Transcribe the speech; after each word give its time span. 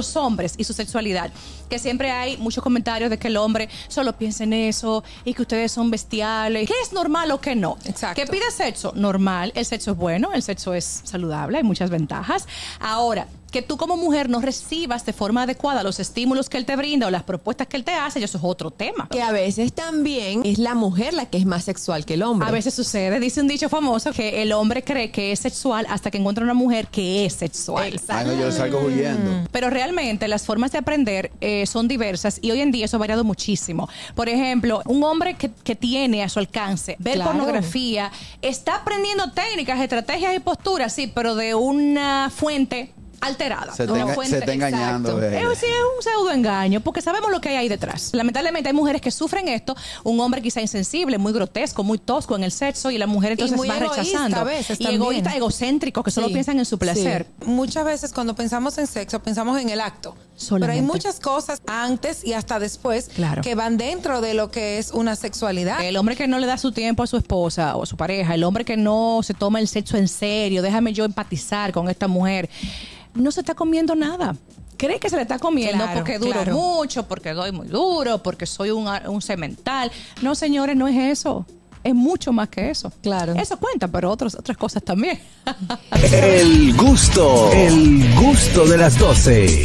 nuestros 0.00 0.22
hombres 0.22 0.54
y 0.56 0.64
su 0.64 0.72
sexualidad, 0.72 1.30
que 1.68 1.78
siempre 1.78 2.10
hay 2.10 2.36
muchos 2.38 2.64
comentarios 2.64 3.10
de 3.10 3.18
que 3.18 3.28
el 3.28 3.36
hombre 3.36 3.68
solo 3.88 4.16
piensa 4.16 4.44
en 4.44 4.52
eso 4.52 5.04
y 5.24 5.34
que 5.34 5.42
ustedes 5.42 5.72
son 5.72 5.90
bestiales. 5.90 6.66
¿Qué 6.66 6.74
es 6.82 6.92
normal 6.92 7.30
o 7.30 7.40
qué 7.40 7.54
no? 7.54 7.76
Exacto. 7.84 8.20
¿Qué 8.20 8.26
pide 8.26 8.50
sexo? 8.50 8.92
Normal. 8.94 9.52
El 9.54 9.66
sexo 9.66 9.92
es 9.92 9.96
bueno, 9.96 10.32
el 10.32 10.42
sexo 10.42 10.74
es 10.74 11.02
saludable, 11.04 11.58
hay 11.58 11.64
muchas 11.64 11.90
ventajas. 11.90 12.46
Ahora, 12.80 13.26
que 13.50 13.62
tú 13.62 13.76
como 13.76 13.96
mujer 13.96 14.28
no 14.28 14.40
recibas 14.40 15.04
de 15.06 15.12
forma 15.12 15.42
adecuada 15.42 15.82
los 15.82 16.00
estímulos 16.00 16.48
que 16.48 16.56
él 16.58 16.64
te 16.66 16.76
brinda 16.76 17.06
o 17.06 17.10
las 17.10 17.22
propuestas 17.22 17.66
que 17.66 17.76
él 17.76 17.84
te 17.84 17.92
hace, 17.92 18.22
eso 18.22 18.38
es 18.38 18.44
otro 18.44 18.70
tema. 18.70 19.08
Que 19.10 19.22
a 19.22 19.32
veces 19.32 19.72
también 19.72 20.42
es 20.44 20.58
la 20.58 20.74
mujer 20.74 21.14
la 21.14 21.26
que 21.26 21.38
es 21.38 21.46
más 21.46 21.64
sexual 21.64 22.04
que 22.04 22.14
el 22.14 22.22
hombre. 22.22 22.48
A 22.48 22.50
veces 22.52 22.74
sucede, 22.74 23.20
dice 23.20 23.40
un 23.40 23.48
dicho 23.48 23.68
famoso, 23.68 24.12
que 24.12 24.42
el 24.42 24.52
hombre 24.52 24.82
cree 24.82 25.10
que 25.10 25.32
es 25.32 25.40
sexual 25.40 25.86
hasta 25.88 26.10
que 26.10 26.18
encuentra 26.18 26.44
una 26.44 26.54
mujer 26.54 26.86
que 26.88 27.24
es 27.26 27.34
sexual. 27.34 28.00
No, 28.08 28.34
yo 28.34 28.52
salgo 28.52 28.80
huyendo. 28.80 29.48
Pero 29.50 29.70
realmente 29.70 30.28
las 30.28 30.44
formas 30.44 30.72
de 30.72 30.78
aprender 30.78 31.30
eh, 31.40 31.66
son 31.66 31.88
diversas 31.88 32.38
y 32.42 32.50
hoy 32.50 32.60
en 32.60 32.70
día 32.70 32.84
eso 32.84 32.96
ha 32.96 33.00
variado 33.00 33.24
muchísimo. 33.24 33.88
Por 34.14 34.28
ejemplo, 34.28 34.82
un 34.86 35.02
hombre 35.04 35.34
que, 35.34 35.50
que 35.64 35.74
tiene 35.74 36.22
a 36.22 36.28
su 36.28 36.38
alcance 36.38 36.96
ver 36.98 37.14
Claro. 37.14 37.32
pornografía 37.32 38.10
está 38.40 38.76
aprendiendo 38.76 39.30
técnicas, 39.32 39.80
estrategias 39.80 40.34
y 40.34 40.38
posturas, 40.40 40.92
sí, 40.94 41.10
pero 41.12 41.34
de 41.34 41.54
una 41.54 42.30
fuente 42.34 42.92
alterada. 43.20 43.74
Se, 43.74 43.84
Una 43.84 43.92
está 44.00 44.04
enga- 44.10 44.14
fuente- 44.14 44.30
se 44.30 44.38
está 44.38 44.52
engañando. 44.52 45.10
Exacto. 45.10 45.16
bebé. 45.16 45.52
Es, 45.52 45.58
sí, 45.58 45.66
es 45.66 45.72
un 45.96 46.02
pseudo 46.02 46.30
engaño, 46.32 46.80
porque 46.80 47.02
sabemos 47.02 47.30
lo 47.30 47.40
que 47.40 47.50
hay 47.50 47.56
ahí 47.56 47.68
detrás. 47.68 48.10
Lamentablemente 48.12 48.68
hay 48.68 48.74
mujeres 48.74 49.00
que 49.02 49.10
sufren 49.10 49.48
esto, 49.48 49.76
un 50.04 50.18
hombre 50.20 50.40
quizá 50.42 50.60
insensible, 50.60 51.18
muy 51.18 51.32
grotesco, 51.32 51.82
muy 51.84 51.98
tosco 51.98 52.36
en 52.36 52.44
el 52.44 52.52
sexo, 52.52 52.90
y 52.90 52.98
la 52.98 53.06
mujer 53.06 53.32
entonces 53.32 53.56
muy 53.56 53.68
va 53.68 53.76
egoísta 53.78 54.02
rechazando. 54.02 54.36
a 54.38 54.44
veces 54.44 54.80
y 54.80 54.84
también. 54.84 55.02
egoísta, 55.02 55.36
egocéntrico, 55.36 56.02
que 56.02 56.10
solo 56.10 56.28
Sí, 56.28 56.32
piensan 56.34 56.58
en 56.58 56.64
su 56.64 56.78
placer. 56.78 57.26
sí. 57.40 57.46
Muchas 57.46 57.84
veces 57.84 58.12
cuando 58.12 58.34
pensamos 58.34 58.78
en 58.78 58.86
sexo, 58.86 59.20
pensamos 59.20 59.60
en 59.60 59.70
el 59.70 59.80
acto. 59.80 60.16
Solamente. 60.36 60.72
Pero 60.72 60.80
hay 60.80 60.86
muchas 60.94 61.20
cosas 61.20 61.60
antes 61.66 62.24
y 62.24 62.32
hasta 62.32 62.58
después 62.58 63.10
Claro. 63.14 63.42
que 63.42 63.54
van 63.54 63.76
dentro 63.76 64.22
de 64.22 64.32
lo 64.32 64.50
que 64.50 64.78
es 64.78 64.90
una 64.92 65.14
sexualidad. 65.14 65.84
El 65.84 65.98
hombre 65.98 66.16
que 66.16 66.26
no 66.26 66.38
le 66.38 66.46
da 66.46 66.56
su 66.56 66.72
tiempo 66.72 67.02
a 67.02 67.06
su 67.06 67.18
esposa 67.18 67.76
o 67.76 67.82
a 67.82 67.86
su 67.86 67.96
pareja, 67.98 68.34
el 68.34 68.44
hombre 68.44 68.64
que 68.64 68.78
no 68.78 69.20
se 69.22 69.34
toma 69.34 69.60
el 69.60 69.68
sexo 69.68 69.98
en 69.98 70.08
serio, 70.08 70.62
déjame 70.62 70.94
yo 70.94 71.04
empatizar 71.04 71.72
con 71.72 71.90
esta 71.90 72.08
mujer, 72.08 72.48
no 73.14 73.30
se 73.32 73.40
está 73.40 73.54
comiendo 73.54 73.94
nada. 73.94 74.36
Cree 74.76 74.98
que 74.98 75.10
se 75.10 75.16
le 75.16 75.22
está 75.22 75.38
comiendo 75.38 75.84
Claro, 75.84 75.98
porque 75.98 76.18
duro 76.18 76.32
claro. 76.32 76.52
mucho, 76.54 77.06
porque 77.06 77.34
doy 77.34 77.52
muy 77.52 77.68
duro, 77.68 78.22
porque 78.22 78.46
soy 78.46 78.70
un, 78.70 78.88
un 79.08 79.20
cemental. 79.20 79.92
No, 80.22 80.34
señores, 80.34 80.74
no 80.76 80.88
es 80.88 80.96
eso. 80.96 81.44
Es 81.82 81.94
mucho 81.94 82.32
más 82.32 82.48
que 82.48 82.70
eso. 82.70 82.92
Claro. 83.02 83.34
Eso 83.34 83.58
cuenta, 83.58 83.88
pero 83.88 84.10
otros, 84.10 84.34
otras 84.34 84.56
cosas 84.56 84.82
también. 84.82 85.18
El 86.12 86.74
gusto, 86.76 87.50
el 87.52 88.14
gusto 88.14 88.66
de 88.66 88.76
las 88.76 88.98
12. 88.98 89.62